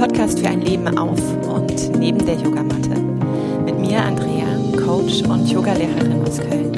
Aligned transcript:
Podcast 0.00 0.40
für 0.40 0.48
ein 0.48 0.62
Leben 0.62 0.96
auf 0.96 1.20
und 1.46 1.98
neben 1.98 2.24
der 2.24 2.34
Yogamatte. 2.36 2.98
Mit 3.66 3.78
mir 3.78 4.02
Andrea, 4.02 4.46
Coach 4.82 5.20
und 5.24 5.46
Yogalehrerin 5.46 6.22
aus 6.22 6.38
Köln. 6.38 6.72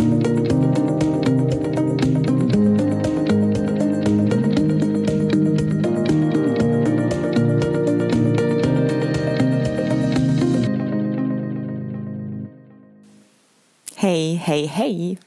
Hey, 13.95 14.41
hey, 14.45 14.67
hey. 14.67 15.19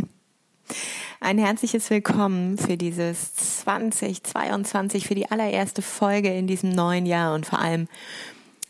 Ein 1.24 1.38
herzliches 1.38 1.88
Willkommen 1.88 2.58
für 2.58 2.76
dieses 2.76 3.32
2022, 3.34 5.06
für 5.06 5.14
die 5.14 5.30
allererste 5.30 5.80
Folge 5.80 6.28
in 6.28 6.46
diesem 6.46 6.68
neuen 6.68 7.06
Jahr 7.06 7.34
und 7.34 7.46
vor 7.46 7.60
allem 7.60 7.88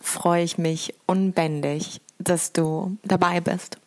freue 0.00 0.44
ich 0.44 0.56
mich 0.56 0.94
unbändig, 1.04 2.00
dass 2.20 2.52
du 2.52 2.96
dabei 3.02 3.40
bist, 3.40 3.78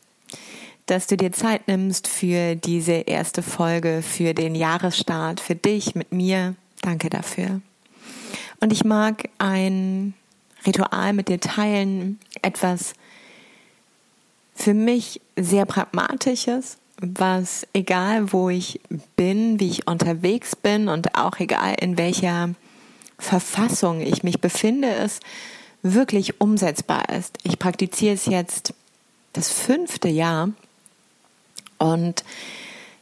dass 0.86 1.08
du 1.08 1.16
dir 1.16 1.32
Zeit 1.32 1.70
nimmst 1.70 2.10
für 2.10 2.56
diese 2.56 2.92
erste 2.92 3.42
Folge, 3.42 4.02
für 4.02 4.34
den 4.34 4.54
Jahresstart, 4.54 5.40
für 5.40 5.56
dich 5.56 5.96
mit 5.96 6.12
mir. 6.12 6.54
Danke 6.82 7.10
dafür. 7.10 7.62
Und 8.60 8.74
ich 8.74 8.84
mag 8.84 9.30
ein 9.38 10.14
Ritual 10.66 11.14
mit 11.14 11.30
dir 11.30 11.40
teilen, 11.40 12.20
etwas 12.42 12.96
für 14.56 14.74
mich 14.74 15.22
sehr 15.38 15.66
pragmatisches, 15.66 16.78
was 17.00 17.68
egal 17.74 18.32
wo 18.34 18.50
ich 18.50 18.82
bin, 19.16 19.60
wie 19.60 19.70
ich 19.70 19.88
unterwegs 19.88 20.56
bin 20.56 20.88
und 20.88 21.16
auch 21.16 21.40
egal 21.40 21.76
in 21.80 21.98
welcher 21.98 22.50
Verfassung 23.20 24.02
ich 24.02 24.24
mich 24.24 24.42
befinde, 24.42 24.90
ist 24.90 25.22
wirklich 25.84 26.42
umsetzbar 26.42 27.10
ist. 27.10 27.38
Ich 27.44 27.60
praktiziere 27.60 28.16
es 28.16 28.26
jetzt 28.26 28.74
das 29.34 29.52
fünfte 29.52 30.08
Jahr 30.08 30.50
und 31.78 32.24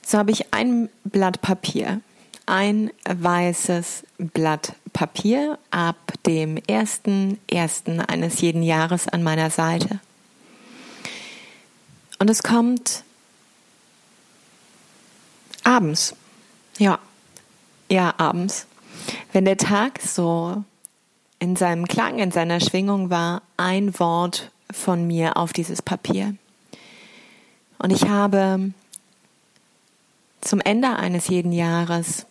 so 0.05 0.17
habe 0.17 0.31
ich 0.31 0.53
ein 0.53 0.89
Blatt 1.03 1.41
Papier, 1.41 2.01
ein 2.45 2.91
weißes 3.09 4.03
Blatt 4.17 4.73
Papier 4.93 5.57
ab 5.71 6.13
dem 6.25 6.57
ersten 6.67 7.39
ersten 7.49 8.01
eines 8.01 8.41
jeden 8.41 8.61
Jahres 8.61 9.07
an 9.07 9.23
meiner 9.23 9.49
Seite. 9.49 9.99
Und 12.19 12.29
es 12.29 12.43
kommt 12.43 13.03
abends. 15.65 16.15
Ja, 16.77 16.99
ja, 17.89 18.13
abends. 18.17 18.67
Wenn 19.33 19.45
der 19.45 19.57
Tag 19.57 19.99
so 20.01 20.63
in 21.39 21.55
seinem 21.55 21.87
Klang, 21.87 22.19
in 22.19 22.31
seiner 22.31 22.59
Schwingung 22.59 23.09
war 23.09 23.41
ein 23.57 23.99
Wort 23.99 24.51
von 24.71 25.05
mir 25.05 25.37
auf 25.37 25.53
dieses 25.53 25.81
Papier. 25.81 26.35
Und 27.77 27.91
ich 27.91 28.07
habe 28.07 28.71
zum 30.41 30.61
Ende 30.61 30.95
eines 30.95 31.27
jeden 31.27 31.51
Jahres 31.51 32.25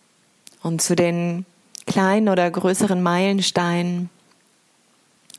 und 0.63 0.81
zu 0.81 0.95
den 0.95 1.45
kleinen 1.85 2.29
oder 2.29 2.49
größeren 2.49 3.01
Meilensteinen, 3.01 4.09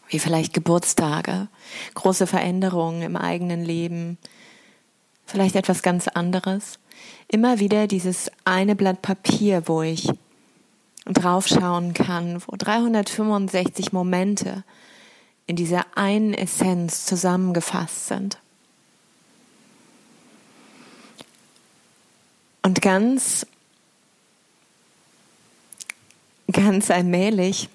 wie 0.09 0.19
vielleicht 0.19 0.53
Geburtstage, 0.53 1.49
große 1.95 2.27
Veränderungen 2.27 3.03
im 3.03 3.17
eigenen 3.17 3.65
Leben, 3.65 4.19
vielleicht 5.27 5.57
etwas 5.57 5.83
ganz 5.83 6.09
anderes, 6.09 6.79
immer 7.29 7.59
wieder 7.59 7.87
dieses 7.87 8.31
eine 8.45 8.77
Blatt 8.77 9.03
Papier, 9.03 9.65
wo 9.67 9.83
ich 9.83 10.09
draufschauen 11.05 11.95
kann, 11.95 12.43
wo 12.47 12.57
365 12.57 13.93
Momente 13.93 14.65
in 15.47 15.57
dieser 15.57 15.87
einen 15.95 16.35
Essenz 16.35 17.05
zusammengefasst 17.05 18.09
sind. 18.09 18.39
Und 22.63 22.83
ganz, 22.83 23.47
ganz 26.51 26.91
allmählich 26.91 27.69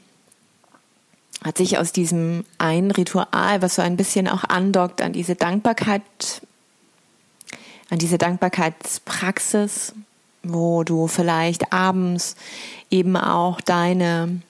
hat 1.43 1.57
sich 1.57 1.77
aus 1.77 1.93
diesem 1.93 2.45
einen 2.57 2.91
Ritual, 2.91 3.61
was 3.61 3.75
so 3.75 3.81
ein 3.81 3.95
bisschen 3.95 4.27
auch 4.27 4.43
andockt 4.43 5.01
an 5.01 5.13
diese 5.13 5.35
Dankbarkeit, 5.35 6.03
an 7.91 7.99
diese 7.99 8.17
Dankbarkeitspraxis, 8.17 9.93
wo 10.43 10.83
du 10.83 11.07
vielleicht 11.07 11.71
abends 11.71 12.35
eben 12.89 13.15
auch 13.15 13.61
deine 13.61 14.41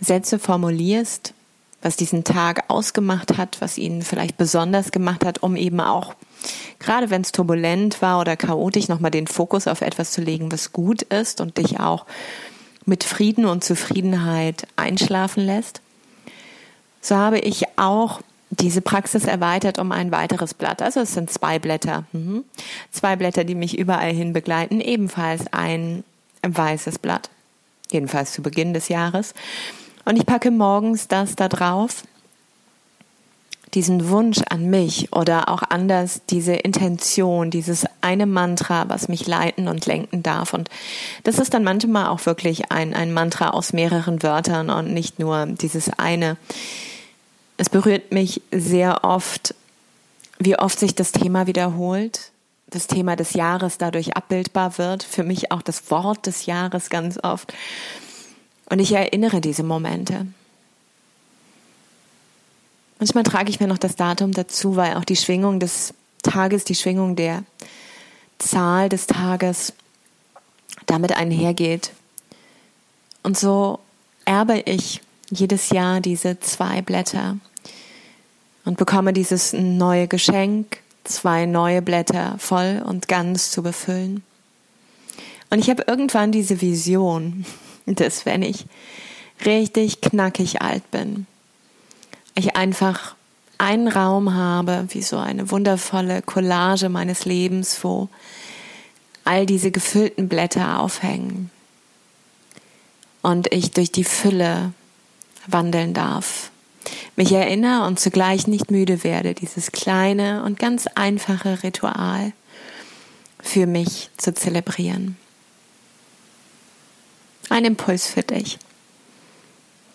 Sätze 0.00 0.38
formulierst, 0.38 1.34
was 1.82 1.96
diesen 1.96 2.24
Tag 2.24 2.64
ausgemacht 2.68 3.36
hat, 3.36 3.60
was 3.60 3.76
ihn 3.76 4.02
vielleicht 4.02 4.38
besonders 4.38 4.90
gemacht 4.90 5.24
hat, 5.24 5.42
um 5.42 5.54
eben 5.54 5.80
auch, 5.80 6.14
gerade 6.78 7.10
wenn 7.10 7.20
es 7.20 7.30
turbulent 7.30 8.00
war 8.00 8.20
oder 8.20 8.36
chaotisch, 8.36 8.88
nochmal 8.88 9.10
den 9.10 9.26
Fokus 9.26 9.68
auf 9.68 9.82
etwas 9.82 10.12
zu 10.12 10.22
legen, 10.22 10.50
was 10.50 10.72
gut 10.72 11.02
ist 11.02 11.40
und 11.40 11.58
dich 11.58 11.78
auch 11.78 12.06
mit 12.86 13.04
Frieden 13.04 13.44
und 13.44 13.62
Zufriedenheit 13.62 14.66
einschlafen 14.76 15.44
lässt. 15.44 15.82
So 17.02 17.16
habe 17.16 17.38
ich 17.38 17.64
auch 17.76 18.22
diese 18.60 18.82
Praxis 18.82 19.24
erweitert 19.24 19.78
um 19.78 19.92
ein 19.92 20.12
weiteres 20.12 20.52
Blatt. 20.52 20.82
Also 20.82 21.00
es 21.00 21.14
sind 21.14 21.30
zwei 21.30 21.58
Blätter. 21.58 22.04
Mhm. 22.12 22.44
Zwei 22.90 23.16
Blätter, 23.16 23.44
die 23.44 23.54
mich 23.54 23.78
überall 23.78 24.12
hin 24.12 24.34
begleiten. 24.34 24.80
Ebenfalls 24.80 25.44
ein 25.52 26.04
weißes 26.46 26.98
Blatt. 26.98 27.30
Jedenfalls 27.90 28.32
zu 28.32 28.42
Beginn 28.42 28.74
des 28.74 28.88
Jahres. 28.88 29.32
Und 30.04 30.16
ich 30.16 30.26
packe 30.26 30.50
morgens 30.50 31.08
das 31.08 31.34
da 31.34 31.48
drauf. 31.48 32.04
Diesen 33.72 34.10
Wunsch 34.10 34.42
an 34.50 34.68
mich 34.68 35.14
oder 35.14 35.48
auch 35.48 35.62
anders 35.62 36.20
diese 36.28 36.52
Intention, 36.52 37.50
dieses 37.50 37.86
eine 38.02 38.26
Mantra, 38.26 38.84
was 38.88 39.08
mich 39.08 39.26
leiten 39.26 39.66
und 39.66 39.86
lenken 39.86 40.22
darf. 40.22 40.52
Und 40.52 40.68
das 41.24 41.38
ist 41.38 41.54
dann 41.54 41.64
manchmal 41.64 42.08
auch 42.08 42.26
wirklich 42.26 42.70
ein, 42.70 42.92
ein 42.92 43.14
Mantra 43.14 43.48
aus 43.50 43.72
mehreren 43.72 44.22
Wörtern 44.22 44.68
und 44.68 44.92
nicht 44.92 45.18
nur 45.18 45.46
dieses 45.46 45.88
eine 45.88 46.36
es 47.62 47.70
berührt 47.70 48.10
mich 48.10 48.42
sehr 48.50 49.04
oft, 49.04 49.54
wie 50.40 50.58
oft 50.58 50.80
sich 50.80 50.96
das 50.96 51.12
Thema 51.12 51.46
wiederholt, 51.46 52.32
das 52.66 52.88
Thema 52.88 53.14
des 53.14 53.34
Jahres 53.34 53.78
dadurch 53.78 54.16
abbildbar 54.16 54.78
wird, 54.78 55.04
für 55.04 55.22
mich 55.22 55.52
auch 55.52 55.62
das 55.62 55.88
Wort 55.88 56.26
des 56.26 56.46
Jahres 56.46 56.90
ganz 56.90 57.20
oft. 57.22 57.54
Und 58.68 58.80
ich 58.80 58.90
erinnere 58.90 59.40
diese 59.40 59.62
Momente. 59.62 60.26
Manchmal 62.98 63.22
trage 63.22 63.50
ich 63.50 63.60
mir 63.60 63.68
noch 63.68 63.78
das 63.78 63.94
Datum 63.94 64.32
dazu, 64.32 64.74
weil 64.74 64.96
auch 64.96 65.04
die 65.04 65.14
Schwingung 65.14 65.60
des 65.60 65.94
Tages, 66.24 66.64
die 66.64 66.74
Schwingung 66.74 67.14
der 67.14 67.44
Zahl 68.38 68.88
des 68.88 69.06
Tages 69.06 69.72
damit 70.86 71.12
einhergeht. 71.12 71.92
Und 73.22 73.38
so 73.38 73.78
erbe 74.24 74.58
ich 74.66 75.00
jedes 75.30 75.70
Jahr 75.70 76.00
diese 76.00 76.40
zwei 76.40 76.82
Blätter 76.82 77.36
und 78.64 78.76
bekomme 78.76 79.12
dieses 79.12 79.52
neue 79.52 80.08
Geschenk, 80.08 80.78
zwei 81.04 81.46
neue 81.46 81.82
Blätter 81.82 82.36
voll 82.38 82.82
und 82.84 83.08
ganz 83.08 83.50
zu 83.50 83.62
befüllen. 83.62 84.22
Und 85.50 85.58
ich 85.58 85.68
habe 85.68 85.84
irgendwann 85.86 86.32
diese 86.32 86.60
Vision, 86.60 87.44
dass 87.86 88.24
wenn 88.24 88.42
ich 88.42 88.66
richtig 89.44 90.00
knackig 90.00 90.62
alt 90.62 90.88
bin, 90.90 91.26
ich 92.34 92.56
einfach 92.56 93.14
einen 93.58 93.88
Raum 93.88 94.34
habe, 94.34 94.86
wie 94.90 95.02
so 95.02 95.18
eine 95.18 95.50
wundervolle 95.50 96.22
Collage 96.22 96.88
meines 96.88 97.24
Lebens, 97.24 97.82
wo 97.82 98.08
all 99.24 99.46
diese 99.46 99.70
gefüllten 99.70 100.28
Blätter 100.28 100.80
aufhängen 100.80 101.50
und 103.22 103.52
ich 103.52 103.70
durch 103.70 103.92
die 103.92 104.04
Fülle 104.04 104.72
wandeln 105.46 105.94
darf. 105.94 106.51
Mich 107.16 107.32
erinnere 107.32 107.86
und 107.86 108.00
zugleich 108.00 108.46
nicht 108.46 108.70
müde 108.70 109.04
werde, 109.04 109.34
dieses 109.34 109.70
kleine 109.70 110.44
und 110.44 110.58
ganz 110.58 110.86
einfache 110.86 111.62
Ritual 111.62 112.32
für 113.42 113.66
mich 113.66 114.10
zu 114.16 114.32
zelebrieren. 114.32 115.16
Ein 117.50 117.66
Impuls 117.66 118.06
für 118.06 118.22
dich, 118.22 118.58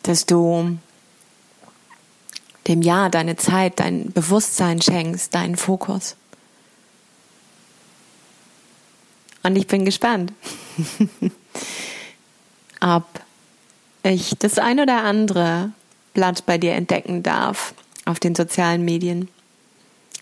dass 0.04 0.26
du 0.28 0.78
dem 2.68 2.82
Jahr 2.82 3.10
deine 3.10 3.36
Zeit, 3.36 3.80
dein 3.80 4.12
Bewusstsein 4.12 4.82
schenkst, 4.82 5.34
deinen 5.34 5.56
Fokus. 5.56 6.18
Und 9.44 9.56
ich 9.56 9.66
bin 9.66 9.86
gespannt, 9.86 10.34
ob 12.82 13.06
ich 14.04 14.36
das 14.38 14.60
ein 14.60 14.80
oder 14.80 15.04
andere 15.04 15.72
Blatt 16.18 16.48
bei 16.48 16.58
dir 16.58 16.74
entdecken 16.74 17.22
darf 17.22 17.76
auf 18.06 18.20
den 18.20 18.34
sozialen 18.34 18.84
Medien. 18.84 19.30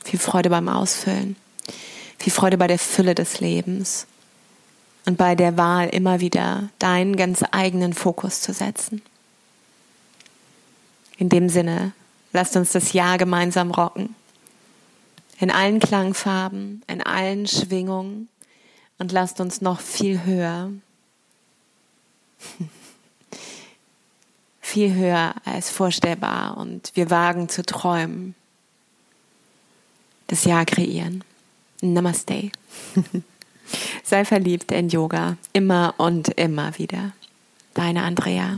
Viel 0.03 0.19
Freude 0.19 0.49
beim 0.49 0.67
Ausfüllen. 0.67 1.37
Viel 2.19 2.33
Freude 2.33 2.57
bei 2.57 2.67
der 2.67 2.79
Fülle 2.79 3.15
des 3.15 3.39
Lebens. 3.39 4.05
Und 5.05 5.17
bei 5.17 5.35
der 5.35 5.55
Wahl 5.55 5.87
immer 5.87 6.19
wieder 6.19 6.67
deinen 6.79 7.15
ganz 7.15 7.45
eigenen 7.49 7.93
Fokus 7.93 8.41
zu 8.41 8.51
setzen. 8.51 9.03
In 11.17 11.29
dem 11.29 11.47
Sinne, 11.47 11.93
lasst 12.33 12.57
uns 12.57 12.73
das 12.73 12.91
Jahr 12.91 13.17
gemeinsam 13.17 13.71
rocken. 13.71 14.15
in 15.39 15.49
allen 15.49 15.79
Klangfarben, 15.79 16.83
in 16.87 17.01
allen 17.03 17.47
Schwingungen 17.47 18.27
und 18.97 19.13
lasst 19.13 19.39
uns 19.39 19.61
noch 19.61 19.79
viel 19.79 20.25
höher, 20.25 20.71
viel 24.75 24.93
höher 24.93 25.33
als 25.45 25.69
vorstellbar 25.69 26.57
und 26.57 26.91
wir 26.95 27.09
wagen 27.09 27.47
zu 27.47 27.63
träumen, 27.63 28.35
das 30.27 30.43
Jahr 30.43 30.65
kreieren. 30.65 31.23
Namaste. 31.81 32.51
Sei 34.03 34.25
verliebt 34.25 34.73
in 34.73 34.89
Yoga, 34.89 35.37
immer 35.53 35.93
und 35.97 36.27
immer 36.37 36.77
wieder. 36.77 37.13
Deine 37.73 38.03
Andrea. 38.03 38.57